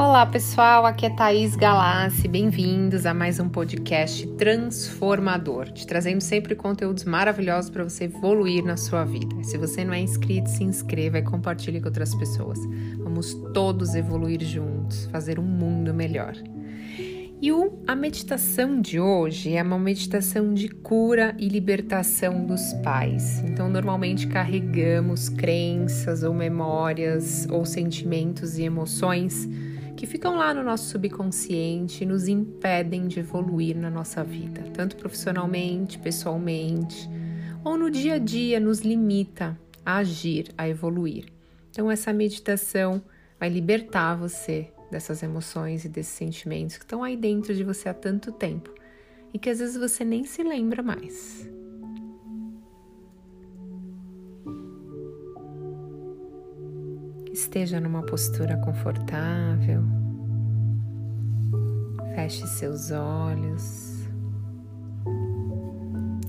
[0.00, 6.54] Olá pessoal, aqui é Thaís Galassi, bem-vindos a mais um podcast transformador, te trazendo sempre
[6.54, 9.44] conteúdos maravilhosos para você evoluir na sua vida.
[9.44, 12.58] Se você não é inscrito, se inscreva e compartilhe com outras pessoas.
[12.96, 16.32] Vamos todos evoluir juntos, fazer um mundo melhor.
[17.42, 17.50] E
[17.86, 23.40] a meditação de hoje é uma meditação de cura e libertação dos pais.
[23.40, 29.46] Então, normalmente carregamos crenças ou memórias ou sentimentos e emoções
[30.00, 34.96] que ficam lá no nosso subconsciente e nos impedem de evoluir na nossa vida, tanto
[34.96, 37.06] profissionalmente, pessoalmente,
[37.62, 41.26] ou no dia a dia nos limita a agir, a evoluir.
[41.68, 43.02] Então, essa meditação
[43.38, 47.92] vai libertar você dessas emoções e desses sentimentos que estão aí dentro de você há
[47.92, 48.72] tanto tempo
[49.34, 51.46] e que às vezes você nem se lembra mais.
[57.42, 59.82] Esteja numa postura confortável.
[62.14, 64.06] Feche seus olhos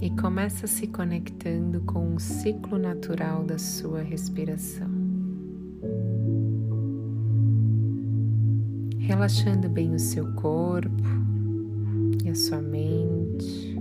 [0.01, 4.89] e começa se conectando com o ciclo natural da sua respiração.
[8.97, 11.03] Relaxando bem o seu corpo
[12.23, 13.77] e a sua mente.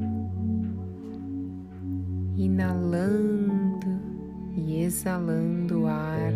[2.37, 3.87] Inalando
[4.57, 6.33] e exalando o ar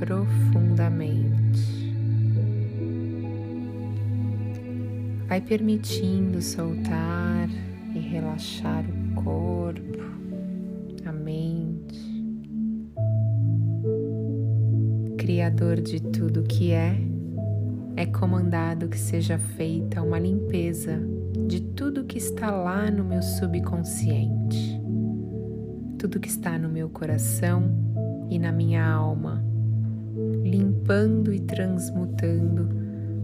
[0.00, 1.92] profundamente.
[5.28, 7.48] Vai permitindo soltar
[7.94, 9.98] e relaxar o corpo,
[11.04, 12.00] a mente.
[15.18, 16.96] Criador de tudo que é,
[17.94, 20.98] é comandado que seja feita uma limpeza
[21.46, 24.80] de tudo que está lá no meu subconsciente,
[25.98, 27.70] tudo que está no meu coração
[28.30, 29.49] e na minha alma
[30.42, 32.68] limpando e transmutando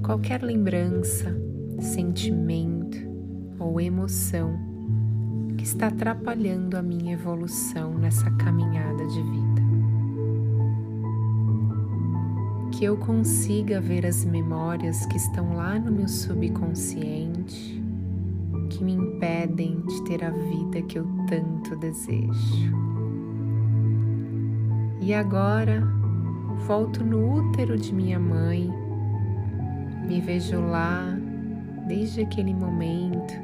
[0.02, 1.34] qualquer lembrança,
[1.80, 2.98] sentimento
[3.58, 4.56] ou emoção
[5.56, 9.62] que está atrapalhando a minha evolução nessa caminhada de vida.
[12.72, 17.82] Que eu consiga ver as memórias que estão lá no meu subconsciente
[18.68, 22.74] que me impedem de ter a vida que eu tanto desejo.
[25.00, 25.82] E agora
[26.64, 28.70] volto no útero de minha mãe,
[30.06, 31.16] me vejo lá
[31.86, 33.34] desde aquele momento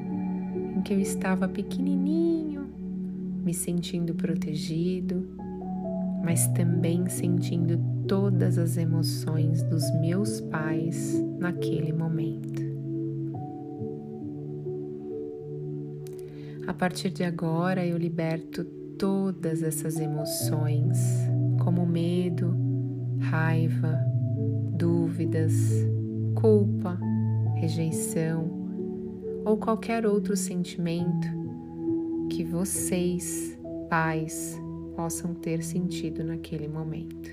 [0.77, 2.67] em que eu estava pequenininho,
[3.45, 5.28] me sentindo protegido,
[6.25, 12.62] mas também sentindo todas as emoções dos meus pais naquele momento.
[16.67, 18.65] A partir de agora eu liberto
[18.99, 20.99] todas essas emoções,
[21.62, 22.62] como medo,
[23.22, 23.99] raiva,
[24.77, 25.53] dúvidas,
[26.34, 26.99] culpa,
[27.55, 28.62] rejeição
[29.44, 31.28] ou qualquer outro sentimento
[32.31, 34.60] que vocês, pais,
[34.97, 37.31] possam ter sentido naquele momento.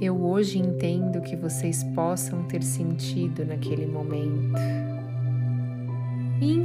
[0.00, 4.83] Eu hoje entendo que vocês possam ter sentido naquele momento.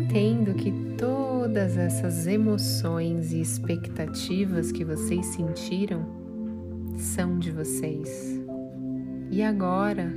[0.09, 6.03] Entendo que todas essas emoções e expectativas que vocês sentiram
[6.97, 8.09] são de vocês.
[9.29, 10.11] E agora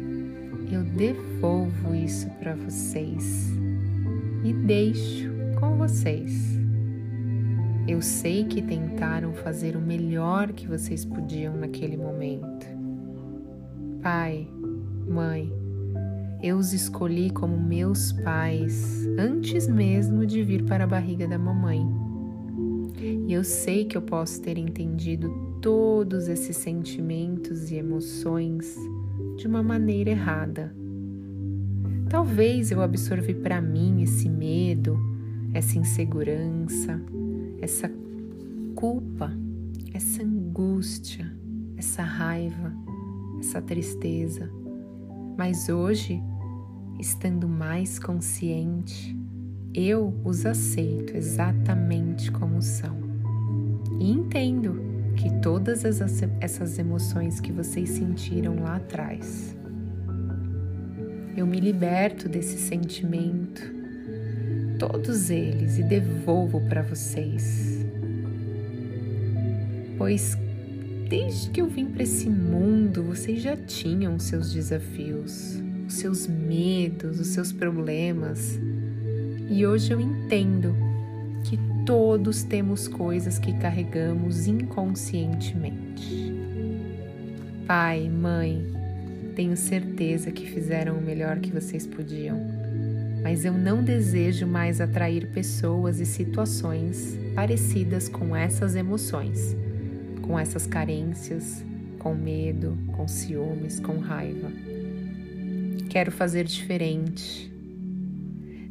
[0.72, 3.52] eu devolvo isso para vocês
[4.42, 6.58] e deixo com vocês.
[7.86, 12.66] Eu sei que tentaram fazer o melhor que vocês podiam naquele momento.
[14.00, 14.48] Pai,
[15.06, 15.52] mãe,
[16.42, 21.86] eu os escolhi como meus pais antes mesmo de vir para a barriga da mamãe.
[23.28, 28.75] E eu sei que eu posso ter entendido todos esses sentimentos e emoções
[29.36, 30.75] de uma maneira errada.
[32.08, 34.98] Talvez eu absorvi para mim esse medo,
[35.54, 37.00] essa insegurança,
[37.60, 37.91] essa
[38.75, 39.32] culpa,
[39.94, 41.32] essa angústia,
[41.76, 42.72] essa raiva,
[43.38, 44.50] essa tristeza.
[45.37, 46.22] Mas hoje
[46.98, 49.16] estando mais consciente,
[49.74, 52.96] eu os aceito exatamente como são.
[53.98, 54.80] E entendo
[55.16, 59.56] que todas essas emoções que vocês sentiram lá atrás,
[61.36, 63.62] eu me liberto desse sentimento,
[64.78, 67.86] todos eles, e devolvo para vocês.
[69.96, 70.36] Pois
[71.08, 75.62] desde que eu vim para esse mundo, vocês já tinham seus desafios
[75.92, 78.58] os seus medos, os seus problemas.
[79.50, 80.74] E hoje eu entendo
[81.44, 86.32] que todos temos coisas que carregamos inconscientemente.
[87.66, 88.66] Pai, mãe,
[89.36, 92.40] tenho certeza que fizeram o melhor que vocês podiam,
[93.22, 99.54] mas eu não desejo mais atrair pessoas e situações parecidas com essas emoções,
[100.22, 101.62] com essas carências,
[101.98, 104.50] com medo, com ciúmes, com raiva.
[105.92, 107.52] Quero fazer diferente.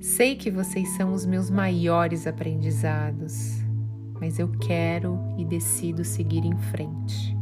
[0.02, 3.60] Sei que vocês são os meus maiores aprendizados,
[4.20, 7.38] mas eu quero e decido seguir em frente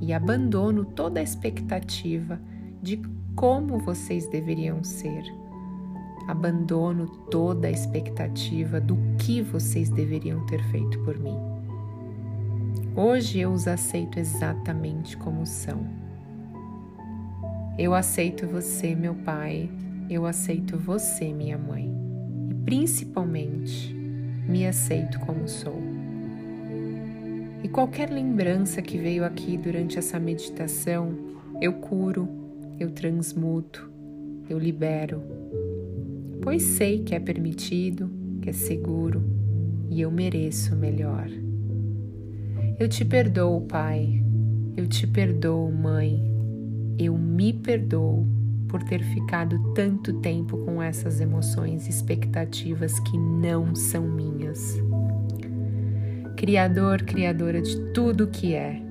[0.00, 2.40] e abandono toda a expectativa
[2.82, 3.00] de
[3.36, 5.22] como vocês deveriam ser.
[6.26, 11.38] Abandono toda a expectativa do que vocês deveriam ter feito por mim.
[12.96, 16.09] Hoje eu os aceito exatamente como são.
[17.80, 19.70] Eu aceito você, meu pai,
[20.10, 21.90] eu aceito você, minha mãe,
[22.50, 23.94] e principalmente
[24.46, 25.80] me aceito como sou.
[27.64, 31.16] E qualquer lembrança que veio aqui durante essa meditação,
[31.58, 32.28] eu curo,
[32.78, 33.90] eu transmuto,
[34.46, 35.22] eu libero,
[36.42, 38.10] pois sei que é permitido,
[38.42, 39.24] que é seguro
[39.88, 41.30] e eu mereço melhor.
[42.78, 44.22] Eu te perdoo, Pai.
[44.76, 46.39] Eu te perdoo, Mãe.
[47.02, 48.26] Eu me perdoo
[48.68, 54.78] por ter ficado tanto tempo com essas emoções e expectativas que não são minhas.
[56.36, 58.82] Criador, Criadora de tudo o que é,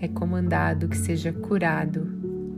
[0.00, 2.10] é comandado que seja curado,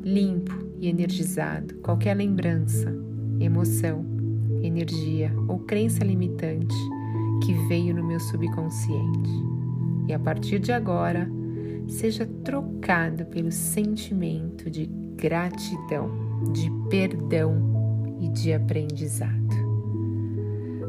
[0.04, 2.96] limpo e energizado qualquer lembrança,
[3.40, 4.06] emoção,
[4.62, 6.76] energia ou crença limitante
[7.44, 9.30] que veio no meu subconsciente
[10.06, 11.28] e a partir de agora
[11.88, 16.10] seja trocado pelo sentimento de gratidão,
[16.52, 19.38] de perdão e de aprendizado.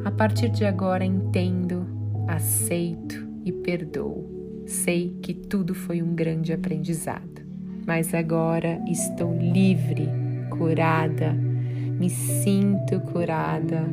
[0.06, 1.86] A partir de agora entendo,
[2.28, 4.64] aceito e perdoo.
[4.66, 7.42] Sei que tudo foi um grande aprendizado,
[7.86, 10.08] mas agora estou livre,
[10.50, 13.86] curada, me sinto curada,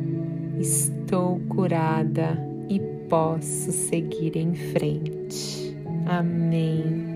[0.58, 2.38] estou curada
[2.68, 5.76] e posso seguir em frente.
[6.06, 7.07] Amém.